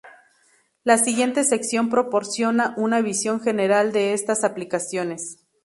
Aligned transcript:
La 0.83 0.97
siguiente 0.97 1.43
sección 1.43 1.89
proporciona 1.91 2.73
una 2.75 3.01
visión 3.01 3.39
general 3.39 3.91
de 3.91 4.13
estas 4.13 4.43
aplicaciones. 4.43 5.45